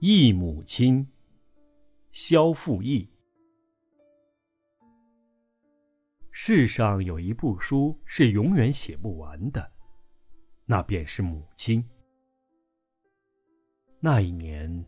[0.00, 1.04] 忆母亲，
[2.12, 3.10] 萧复义。
[6.30, 9.72] 世上有一部书是永远写不完的，
[10.66, 11.84] 那便是母亲。
[13.98, 14.86] 那一年，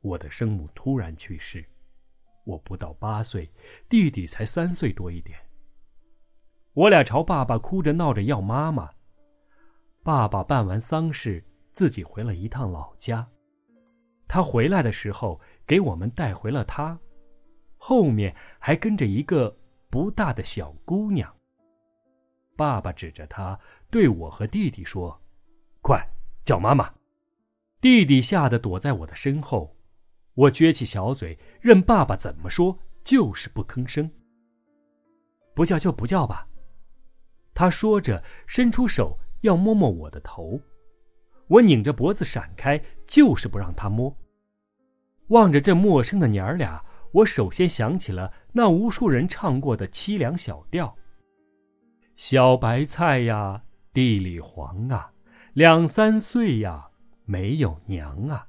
[0.00, 1.62] 我的生母突然去世，
[2.46, 3.52] 我不到八岁，
[3.86, 5.38] 弟弟才三岁多一点。
[6.72, 8.90] 我俩朝爸爸哭着闹着要妈妈。
[10.02, 11.44] 爸爸办完丧事，
[11.74, 13.28] 自己回了一趟老家。
[14.28, 16.96] 他回来的时候，给我们带回了他，
[17.78, 19.56] 后面还跟着一个
[19.88, 21.34] 不大的小姑娘。
[22.54, 23.58] 爸爸指着他
[23.90, 25.18] 对我和弟弟说
[25.80, 26.06] ：“快
[26.44, 26.92] 叫妈妈！”
[27.80, 29.74] 弟弟吓得躲在我的身后。
[30.34, 34.10] 我撅起小嘴，任爸爸怎么说，就是不吭声。
[35.54, 36.46] 不叫就不叫吧。
[37.54, 40.60] 他说着，伸出手要摸摸我的头。
[41.48, 44.14] 我拧着脖子闪开，就是不让他摸。
[45.28, 50.96] 望着这陌生的娘儿俩，我首先想起了那无数人唱过的凄凉小调
[52.16, 53.62] ：“小白菜呀，
[53.92, 55.12] 地里黄啊，
[55.54, 56.88] 两三岁呀，
[57.24, 58.46] 没有娘啊。”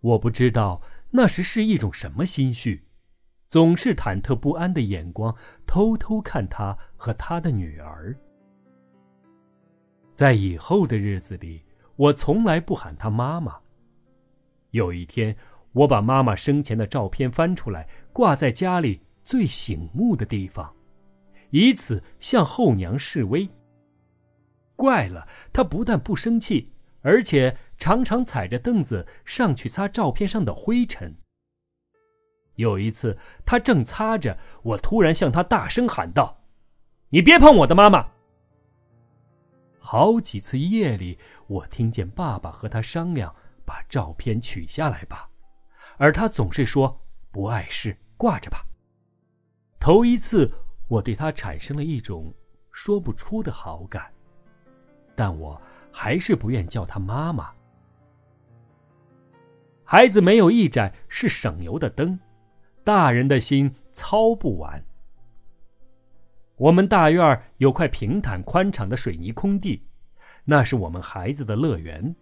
[0.00, 2.84] 我不知道那时是一种什么心绪，
[3.48, 5.34] 总是忐忑不安的眼光
[5.66, 8.16] 偷偷看他和他的女儿。
[10.14, 11.62] 在以后的日子里，
[11.96, 13.61] 我从来不喊她妈妈。
[14.72, 15.34] 有一天，
[15.72, 20.74] 我把妈妈生前的照片翻出来，挂在家里最醒目的地方，
[21.50, 23.48] 以此向后娘示威。
[24.74, 31.14] 怪了，她不但不生气，而且常常踩着凳子上去擦照片上的灰尘。
[32.54, 36.42] 有一次，她正擦着，我突然向她大声喊道
[37.10, 38.08] ：“你别碰我的妈妈！”
[39.78, 43.34] 好几次夜里，我听见爸爸和他商量
[43.72, 45.26] 把照片取下来吧，
[45.96, 48.66] 而他总是说不碍事，挂着吧。
[49.80, 50.52] 头一次，
[50.88, 52.30] 我对他产生了一种
[52.70, 54.12] 说不出的好感，
[55.16, 55.58] 但我
[55.90, 57.50] 还是不愿叫他妈妈。
[59.84, 62.20] 孩子没有一盏是省油的灯，
[62.84, 64.84] 大人的心操不完。
[66.56, 69.82] 我们大院有块平坦宽敞的水泥空地，
[70.44, 72.14] 那是我们孩子的乐园。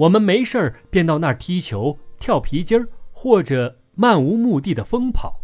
[0.00, 5.38] 我们没事儿便到那儿踢球、跳皮筋儿，或者漫无目的的疯跑。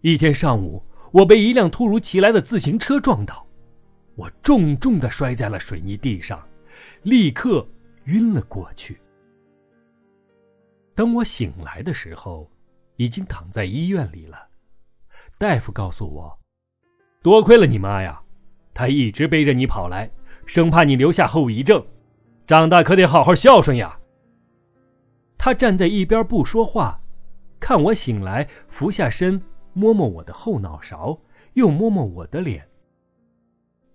[0.00, 3.46] 一天上午，我被一辆突如其来的自行车撞倒，
[4.16, 6.44] 我重重的摔在了水泥地上，
[7.02, 7.64] 立刻
[8.06, 9.00] 晕了过去。
[10.96, 12.50] 等我醒来的时候，
[12.96, 14.48] 已经躺在医院里了。
[15.38, 16.36] 大夫告诉我。
[17.22, 18.20] 多亏了你妈呀，
[18.74, 20.10] 她一直背着你跑来，
[20.44, 21.80] 生怕你留下后遗症。
[22.50, 24.00] 长大可得好好孝顺呀。
[25.38, 27.00] 他站在一边不说话，
[27.60, 29.40] 看我醒来，俯下身
[29.72, 31.16] 摸摸我的后脑勺，
[31.52, 32.68] 又摸摸我的脸。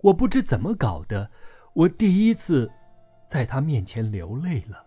[0.04, 1.30] 我不知怎么搞的，
[1.74, 2.72] 我第一次
[3.28, 4.82] 在他面前流泪了。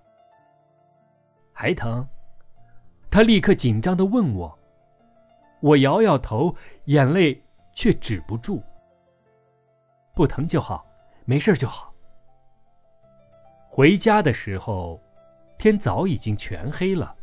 [1.52, 2.08] 还疼？
[3.10, 4.58] 他立刻紧张的问我。
[5.60, 6.56] 我摇摇头，
[6.86, 7.38] 眼泪。
[7.74, 8.60] 却止不住。
[10.12, 10.86] 不疼就好，
[11.26, 11.94] 没事就好。
[13.78, 15.00] 回家的时候，
[15.56, 17.14] 天早已经全黑了。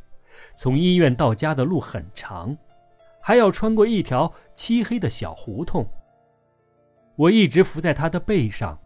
[0.55, 2.57] 从医院到家的路很长，
[3.19, 5.85] 还要穿过一条漆黑的小胡同。
[7.17, 8.79] 我一直伏在他的背上，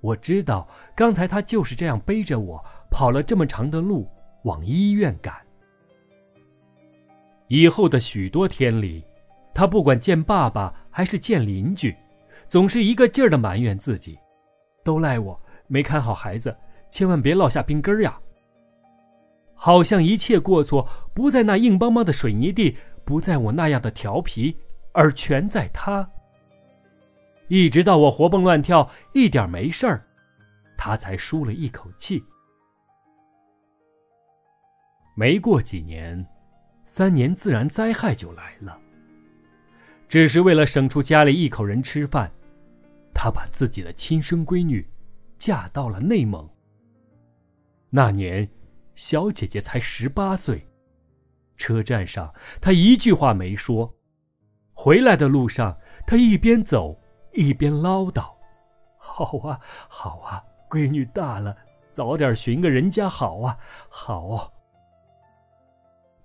[0.00, 0.66] 我知道
[0.96, 4.08] 刚才他就是这样背着我跑了这么长的路
[4.44, 5.34] 往医院赶。
[7.48, 9.04] 以后的许多天里。
[9.52, 11.94] 他不管见爸爸还是见邻居，
[12.48, 14.18] 总是一个劲儿的埋怨自己，
[14.82, 16.56] 都赖我没看好孩子，
[16.94, 18.20] 千万别落下病根呀。
[19.52, 24.56] 好像一切过错不在那硬邦邦的水泥地，不在我那样的调皮，
[24.92, 26.08] 而全在他。
[27.48, 30.06] 一直到我活蹦乱跳一点没事儿，
[30.76, 32.22] 他才舒了一口气。
[35.16, 36.24] 没过几年，
[36.84, 38.80] 三年自然灾害就来了。
[40.06, 42.30] 只是为了省出家里一口人吃饭，
[43.12, 44.88] 他把自己的亲生闺女
[45.36, 46.48] 嫁到了内蒙。
[47.96, 48.48] 那年，
[48.96, 50.66] 小姐姐才十八岁。
[51.56, 53.94] 车站上，她一句话没说。
[54.72, 57.00] 回来的路上，她一边走
[57.34, 58.34] 一边唠叨
[58.98, 61.56] ：“好啊，好啊，闺女大了，
[61.88, 63.56] 早点寻个人家好啊，
[63.88, 64.52] 好。”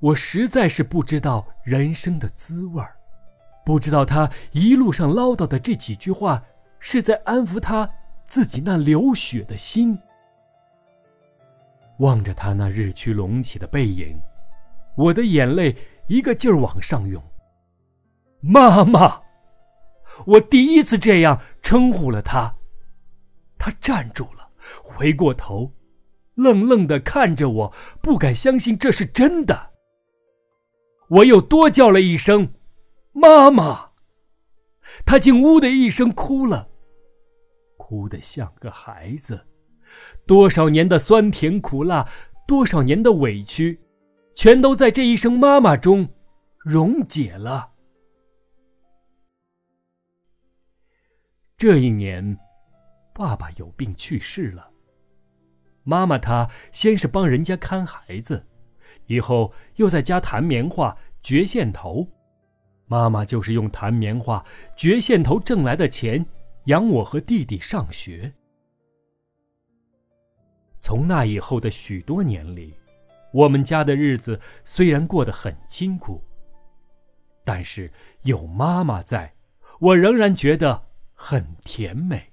[0.01, 2.95] 我实在是不知道人生的滋味儿。
[3.63, 6.43] 不知道他一路上唠叨的这几句话，
[6.79, 7.87] 是在安抚他
[8.23, 9.95] 自己那流血的心。
[11.99, 14.19] 望着他那日趋隆起的背影，
[14.97, 15.75] 我的眼泪
[16.07, 17.23] 一个劲儿往上涌。
[18.41, 19.21] 妈妈，
[20.25, 22.53] 我第一次这样称呼了他。
[23.57, 24.49] 他站住了，
[24.83, 25.71] 回过头，
[26.35, 29.71] 愣愣的看着我，不敢相信这是真的。
[31.09, 32.53] 我又多叫了一声
[33.11, 33.91] “妈妈”，
[35.05, 36.69] 他竟呜的一声哭了，
[37.77, 39.45] 哭得像个孩子。
[40.25, 42.07] 多少年的酸甜苦辣，
[42.47, 43.79] 多少年的委屈，
[44.35, 46.07] 全都在这一声“妈妈”中
[46.57, 47.71] 溶解了。
[51.57, 52.37] 这一年，
[53.13, 54.69] 爸爸有病去世了。
[55.83, 58.45] 妈妈她先是帮人家看孩子，
[59.07, 62.07] 以后又在家弹棉花、掘线头。
[62.85, 64.43] 妈妈就是用弹棉花、
[64.75, 66.25] 掘线头挣来的钱
[66.65, 68.33] 养我和弟弟上学。
[70.79, 72.73] 从那以后的许多年里，
[73.33, 76.23] 我们家的日子虽然过得很清苦，
[77.43, 77.91] 但是
[78.23, 79.33] 有妈妈在，
[79.79, 80.81] 我仍然觉得
[81.13, 82.31] 很甜美。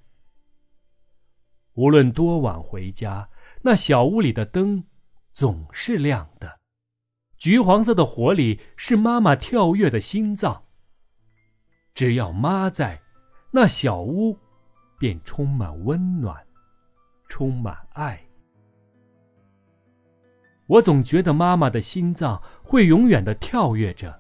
[1.75, 3.29] 无论多晚回家，
[3.61, 4.83] 那小屋里的灯
[5.33, 6.61] 总是亮的，
[7.37, 10.65] 橘黄色的火里是妈妈跳跃的心脏。
[11.93, 12.99] 只要妈在，
[13.51, 14.39] 那小屋
[14.99, 16.47] 便充满温暖，
[17.29, 18.26] 充满爱。
[20.67, 24.19] 我总觉得妈妈的心脏会永远的跳跃着，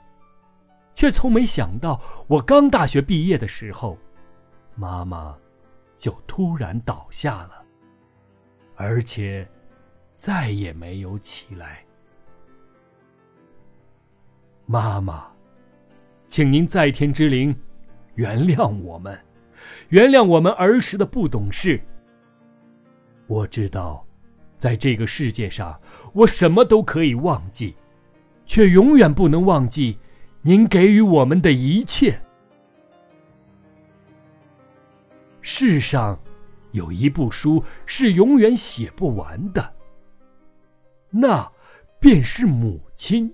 [0.94, 3.98] 却从没想到，我刚大学毕业的时候，
[4.76, 5.36] 妈妈
[5.96, 7.64] 就突然倒下了，
[8.76, 9.46] 而且
[10.14, 11.84] 再也没有起来。
[14.66, 15.26] 妈妈，
[16.28, 17.52] 请您在天之灵，
[18.14, 19.18] 原谅我们，
[19.88, 21.80] 原谅我们儿时的不懂事。
[23.26, 24.05] 我知道。
[24.58, 25.78] 在这个世界上，
[26.12, 27.74] 我什么都可以忘记，
[28.44, 29.98] 却永远不能忘记
[30.42, 32.18] 您给予我们的一切。
[35.40, 36.18] 世上
[36.72, 39.74] 有一部书是永远写不完的，
[41.10, 41.50] 那
[42.00, 43.32] 便是母亲。